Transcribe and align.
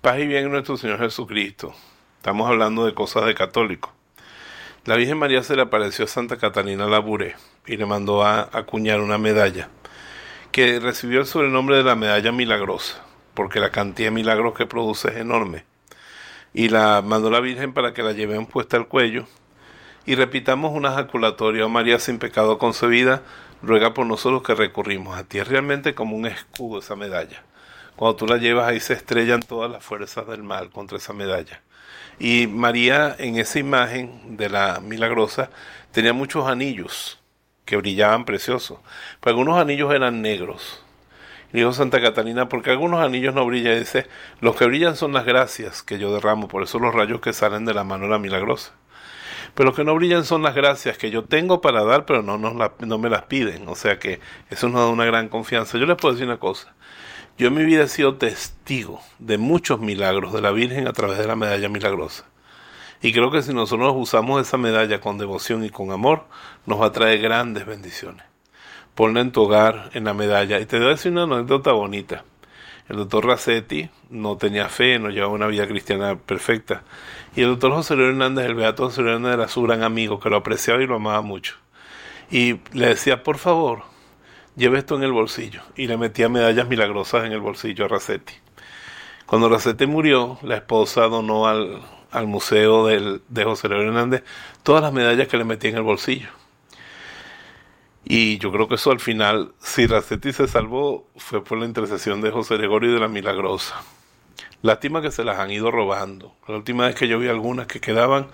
Paz 0.00 0.20
y 0.20 0.28
bien 0.28 0.44
en 0.44 0.52
nuestro 0.52 0.76
Señor 0.76 1.00
Jesucristo. 1.00 1.74
Estamos 2.18 2.48
hablando 2.48 2.86
de 2.86 2.94
cosas 2.94 3.26
de 3.26 3.34
católico. 3.34 3.92
La 4.84 4.94
Virgen 4.94 5.18
María 5.18 5.42
se 5.42 5.56
le 5.56 5.62
apareció 5.62 6.04
a 6.04 6.08
Santa 6.08 6.36
Catalina 6.36 6.86
Labouré 6.86 7.34
y 7.66 7.76
le 7.76 7.84
mandó 7.84 8.22
a 8.22 8.48
acuñar 8.52 9.00
una 9.00 9.18
medalla 9.18 9.70
que 10.52 10.78
recibió 10.78 11.18
el 11.18 11.26
sobrenombre 11.26 11.78
de 11.78 11.82
la 11.82 11.96
medalla 11.96 12.30
milagrosa, 12.30 13.04
porque 13.34 13.58
la 13.58 13.72
cantidad 13.72 14.06
de 14.06 14.14
milagros 14.14 14.54
que 14.54 14.66
produce 14.66 15.08
es 15.08 15.16
enorme. 15.16 15.64
Y 16.54 16.68
la 16.68 17.02
mandó 17.04 17.28
la 17.28 17.40
Virgen 17.40 17.72
para 17.72 17.92
que 17.92 18.04
la 18.04 18.12
lleven 18.12 18.46
puesta 18.46 18.76
al 18.76 18.86
cuello 18.86 19.26
y 20.06 20.14
repitamos 20.14 20.70
una 20.76 20.92
ejaculatoria, 20.92 21.66
oh 21.66 21.68
María 21.68 21.98
sin 21.98 22.20
pecado 22.20 22.58
concebida, 22.58 23.22
ruega 23.62 23.94
por 23.94 24.06
nosotros 24.06 24.44
que 24.44 24.54
recurrimos 24.54 25.18
a 25.18 25.24
ti. 25.24 25.38
Es 25.38 25.48
realmente 25.48 25.96
como 25.96 26.14
un 26.14 26.26
escudo 26.26 26.78
esa 26.78 26.94
medalla. 26.94 27.42
Cuando 27.98 28.14
tú 28.14 28.28
la 28.28 28.36
llevas 28.36 28.68
ahí 28.68 28.78
se 28.78 28.92
estrellan 28.92 29.40
todas 29.40 29.68
las 29.68 29.82
fuerzas 29.84 30.24
del 30.28 30.44
mal 30.44 30.70
contra 30.70 30.98
esa 30.98 31.12
medalla. 31.12 31.62
Y 32.20 32.46
María 32.46 33.16
en 33.18 33.38
esa 33.38 33.58
imagen 33.58 34.36
de 34.36 34.48
la 34.48 34.78
milagrosa 34.80 35.50
tenía 35.90 36.12
muchos 36.12 36.46
anillos 36.46 37.18
que 37.64 37.76
brillaban 37.76 38.24
preciosos. 38.24 38.78
Pero 39.18 39.32
algunos 39.32 39.60
anillos 39.60 39.92
eran 39.92 40.22
negros. 40.22 40.80
Y 41.52 41.56
dijo 41.56 41.72
Santa 41.72 42.00
Catalina, 42.00 42.48
porque 42.48 42.70
algunos 42.70 43.04
anillos 43.04 43.34
no 43.34 43.44
brillan. 43.44 43.80
dice, 43.80 44.06
los 44.40 44.54
que 44.54 44.66
brillan 44.66 44.94
son 44.94 45.12
las 45.12 45.24
gracias 45.24 45.82
que 45.82 45.98
yo 45.98 46.14
derramo, 46.14 46.46
por 46.46 46.62
eso 46.62 46.78
los 46.78 46.94
rayos 46.94 47.20
que 47.20 47.32
salen 47.32 47.64
de 47.64 47.74
la 47.74 47.82
mano 47.82 48.04
de 48.04 48.10
la 48.10 48.20
milagrosa. 48.20 48.74
Pero 49.56 49.70
lo 49.70 49.74
que 49.74 49.82
no 49.82 49.96
brillan 49.96 50.24
son 50.24 50.44
las 50.44 50.54
gracias 50.54 50.98
que 50.98 51.10
yo 51.10 51.24
tengo 51.24 51.60
para 51.60 51.82
dar, 51.82 52.06
pero 52.06 52.22
no, 52.22 52.38
no 52.38 52.98
me 52.98 53.10
las 53.10 53.22
piden. 53.24 53.66
O 53.66 53.74
sea 53.74 53.98
que 53.98 54.20
eso 54.50 54.68
nos 54.68 54.82
da 54.82 54.86
una 54.86 55.04
gran 55.04 55.28
confianza. 55.28 55.78
Yo 55.78 55.86
les 55.86 55.96
puedo 55.96 56.14
decir 56.14 56.28
una 56.28 56.38
cosa. 56.38 56.76
Yo 57.38 57.46
en 57.46 57.54
mi 57.54 57.64
vida 57.64 57.84
he 57.84 57.88
sido 57.88 58.16
testigo 58.16 59.00
de 59.20 59.38
muchos 59.38 59.78
milagros 59.78 60.32
de 60.32 60.42
la 60.42 60.50
Virgen 60.50 60.88
a 60.88 60.92
través 60.92 61.18
de 61.18 61.26
la 61.28 61.36
medalla 61.36 61.68
milagrosa. 61.68 62.24
Y 63.00 63.12
creo 63.12 63.30
que 63.30 63.42
si 63.42 63.54
nosotros 63.54 63.94
usamos 63.96 64.42
esa 64.42 64.56
medalla 64.58 65.00
con 65.00 65.18
devoción 65.18 65.64
y 65.64 65.70
con 65.70 65.92
amor, 65.92 66.24
nos 66.66 66.80
va 66.80 66.86
a 66.86 66.92
traer 66.92 67.20
grandes 67.20 67.64
bendiciones. 67.64 68.24
Ponla 68.96 69.20
en 69.20 69.30
tu 69.30 69.42
hogar, 69.42 69.90
en 69.94 70.02
la 70.02 70.14
medalla. 70.14 70.58
Y 70.58 70.66
te 70.66 70.78
voy 70.78 70.88
a 70.88 70.90
decir 70.90 71.12
una 71.12 71.22
anécdota 71.22 71.70
bonita. 71.70 72.24
El 72.88 72.96
doctor 72.96 73.24
Racetti 73.24 73.88
no 74.10 74.36
tenía 74.36 74.68
fe, 74.68 74.98
no 74.98 75.10
llevaba 75.10 75.32
una 75.32 75.46
vida 75.46 75.68
cristiana 75.68 76.16
perfecta. 76.16 76.82
Y 77.36 77.42
el 77.42 77.50
doctor 77.50 77.70
José 77.70 77.94
Luis 77.94 78.08
Hernández, 78.08 78.46
el 78.46 78.56
beato 78.56 78.86
José 78.86 79.02
Luis 79.02 79.14
Hernández, 79.14 79.34
era 79.38 79.48
su 79.48 79.62
gran 79.62 79.84
amigo, 79.84 80.18
que 80.18 80.28
lo 80.28 80.38
apreciaba 80.38 80.82
y 80.82 80.88
lo 80.88 80.96
amaba 80.96 81.20
mucho. 81.22 81.54
Y 82.32 82.56
le 82.72 82.88
decía, 82.88 83.22
por 83.22 83.38
favor, 83.38 83.84
lleve 84.58 84.78
esto 84.78 84.96
en 84.96 85.04
el 85.04 85.12
bolsillo. 85.12 85.62
Y 85.76 85.86
le 85.86 85.96
metía 85.96 86.28
medallas 86.28 86.68
milagrosas 86.68 87.24
en 87.24 87.32
el 87.32 87.40
bolsillo 87.40 87.86
a 87.86 87.88
Racetti. 87.88 88.34
Cuando 89.24 89.48
Racetti 89.48 89.86
murió, 89.86 90.38
la 90.42 90.56
esposa 90.56 91.02
donó 91.02 91.46
al, 91.46 91.80
al 92.10 92.26
museo 92.26 92.86
del, 92.86 93.22
de 93.28 93.44
José 93.44 93.68
Luis 93.68 93.86
Hernández 93.86 94.24
todas 94.62 94.82
las 94.82 94.92
medallas 94.92 95.28
que 95.28 95.36
le 95.36 95.44
metía 95.44 95.70
en 95.70 95.76
el 95.76 95.82
bolsillo. 95.82 96.28
Y 98.04 98.38
yo 98.38 98.50
creo 98.50 98.68
que 98.68 98.76
eso 98.76 98.90
al 98.90 99.00
final, 99.00 99.52
si 99.58 99.86
Racetti 99.86 100.32
se 100.32 100.48
salvó, 100.48 101.06
fue 101.16 101.44
por 101.44 101.58
la 101.58 101.66
intercesión 101.66 102.20
de 102.20 102.30
José 102.30 102.56
Gregorio 102.56 102.90
y 102.90 102.94
de 102.94 103.00
la 103.00 103.08
Milagrosa. 103.08 103.76
Lástima 104.62 105.02
que 105.02 105.10
se 105.10 105.24
las 105.24 105.38
han 105.38 105.50
ido 105.50 105.70
robando. 105.70 106.34
La 106.48 106.56
última 106.56 106.86
vez 106.86 106.96
que 106.96 107.06
yo 107.06 107.18
vi 107.18 107.28
algunas 107.28 107.66
que 107.66 107.80
quedaban, 107.80 108.28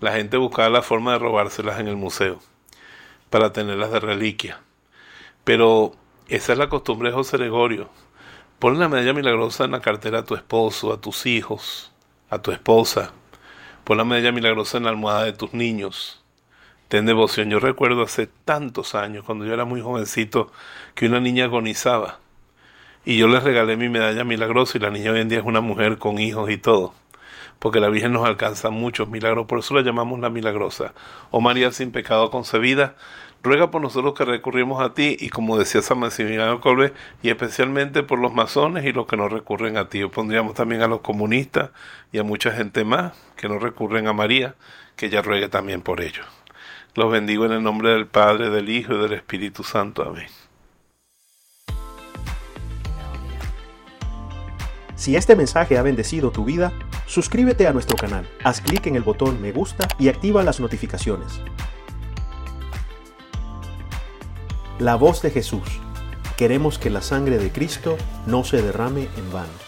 la 0.00 0.12
gente 0.12 0.36
buscaba 0.38 0.70
la 0.70 0.82
forma 0.82 1.12
de 1.12 1.18
robárselas 1.18 1.78
en 1.78 1.88
el 1.88 1.96
museo 1.96 2.40
para 3.30 3.52
tenerlas 3.52 3.92
de 3.92 4.00
reliquia. 4.00 4.60
Pero 5.48 5.92
esa 6.28 6.52
es 6.52 6.58
la 6.58 6.68
costumbre 6.68 7.08
de 7.08 7.14
José 7.14 7.38
Gregorio. 7.38 7.88
Pon 8.58 8.78
la 8.78 8.90
medalla 8.90 9.14
milagrosa 9.14 9.64
en 9.64 9.70
la 9.70 9.80
cartera 9.80 10.18
a 10.18 10.24
tu 10.26 10.34
esposo, 10.34 10.92
a 10.92 11.00
tus 11.00 11.24
hijos, 11.24 11.90
a 12.28 12.42
tu 12.42 12.52
esposa. 12.52 13.12
Pon 13.84 13.96
la 13.96 14.04
medalla 14.04 14.30
milagrosa 14.30 14.76
en 14.76 14.84
la 14.84 14.90
almohada 14.90 15.24
de 15.24 15.32
tus 15.32 15.54
niños 15.54 16.22
ten 16.88 17.06
devoción. 17.06 17.48
Yo 17.48 17.60
recuerdo 17.60 18.02
hace 18.02 18.26
tantos 18.26 18.94
años, 18.94 19.24
cuando 19.24 19.46
yo 19.46 19.54
era 19.54 19.64
muy 19.64 19.80
jovencito, 19.80 20.50
que 20.94 21.06
una 21.06 21.20
niña 21.20 21.44
agonizaba. 21.44 22.18
Y 23.06 23.16
yo 23.16 23.28
le 23.28 23.40
regalé 23.40 23.78
mi 23.78 23.88
medalla 23.88 24.24
milagrosa 24.24 24.76
y 24.76 24.80
la 24.82 24.90
niña 24.90 25.12
hoy 25.12 25.20
en 25.20 25.28
día 25.28 25.38
es 25.38 25.44
una 25.46 25.62
mujer 25.62 25.96
con 25.96 26.18
hijos 26.18 26.50
y 26.50 26.58
todo. 26.58 26.92
Porque 27.58 27.80
la 27.80 27.88
Virgen 27.88 28.12
nos 28.12 28.26
alcanza 28.26 28.70
muchos 28.70 29.08
milagros, 29.08 29.46
por 29.46 29.60
eso 29.60 29.74
la 29.74 29.82
llamamos 29.82 30.20
la 30.20 30.30
milagrosa. 30.30 30.92
Oh 31.30 31.40
María 31.40 31.72
sin 31.72 31.90
pecado 31.90 32.30
concebida, 32.30 32.96
ruega 33.42 33.70
por 33.70 33.80
nosotros 33.80 34.14
que 34.14 34.24
recurrimos 34.24 34.82
a 34.82 34.94
ti 34.94 35.16
y 35.18 35.28
como 35.28 35.58
decía 35.58 35.82
San 35.82 35.98
Maximiliano 36.00 36.60
Colbe, 36.60 36.92
y 37.22 37.30
especialmente 37.30 38.02
por 38.02 38.18
los 38.18 38.34
masones 38.34 38.84
y 38.84 38.92
los 38.92 39.06
que 39.06 39.16
no 39.16 39.28
recurren 39.28 39.76
a 39.76 39.88
ti. 39.88 40.04
pondríamos 40.06 40.54
también 40.54 40.82
a 40.82 40.88
los 40.88 41.00
comunistas 41.00 41.70
y 42.12 42.18
a 42.18 42.24
mucha 42.24 42.50
gente 42.50 42.84
más 42.84 43.12
que 43.36 43.48
no 43.48 43.58
recurren 43.58 44.06
a 44.08 44.12
María, 44.12 44.54
que 44.96 45.06
ella 45.06 45.22
ruegue 45.22 45.48
también 45.48 45.82
por 45.82 46.00
ellos. 46.00 46.26
Los 46.94 47.12
bendigo 47.12 47.46
en 47.46 47.52
el 47.52 47.62
nombre 47.62 47.90
del 47.90 48.06
Padre, 48.06 48.50
del 48.50 48.68
Hijo 48.68 48.94
y 48.94 48.98
del 48.98 49.12
Espíritu 49.12 49.62
Santo. 49.62 50.02
Amén. 50.02 50.26
Si 54.96 55.14
este 55.14 55.36
mensaje 55.36 55.78
ha 55.78 55.82
bendecido 55.82 56.32
tu 56.32 56.44
vida, 56.44 56.72
suscríbete 57.06 57.68
a 57.68 57.72
nuestro 57.72 57.96
canal, 57.96 58.28
haz 58.42 58.60
clic 58.60 58.88
en 58.88 58.96
el 58.96 59.04
botón 59.04 59.40
me 59.40 59.52
gusta 59.52 59.86
y 59.96 60.08
activa 60.08 60.42
las 60.42 60.58
notificaciones. 60.58 61.40
La 64.78 64.94
voz 64.94 65.22
de 65.22 65.30
Jesús. 65.30 65.80
Queremos 66.36 66.78
que 66.78 66.88
la 66.88 67.02
sangre 67.02 67.38
de 67.38 67.50
Cristo 67.50 67.96
no 68.26 68.44
se 68.44 68.62
derrame 68.62 69.08
en 69.16 69.32
vano. 69.32 69.67